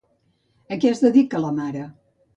A 0.75 0.77
què 0.85 0.93
es 0.93 1.03
dedica 1.05 1.43
la 1.45 1.55
mare? 1.59 1.85